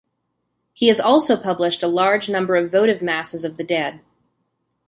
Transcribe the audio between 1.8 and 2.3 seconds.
a large